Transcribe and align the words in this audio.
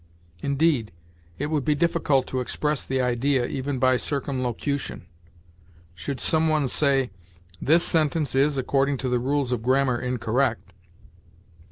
Indeed, 0.39 0.91
it 1.37 1.51
would 1.51 1.63
be 1.63 1.75
difficult 1.75 2.25
to 2.25 2.39
express 2.39 2.83
the 2.83 3.03
idea 3.03 3.45
even 3.45 3.77
by 3.77 3.97
circumlocution. 3.97 5.05
Should 5.93 6.19
some 6.19 6.47
one 6.49 6.67
say, 6.69 7.11
'This 7.61 7.83
sentence 7.83 8.33
is, 8.33 8.57
according 8.57 8.97
to 8.97 9.09
the 9.09 9.19
rules 9.19 9.51
of 9.51 9.61
grammar, 9.61 10.01
incorrect.' 10.01 10.73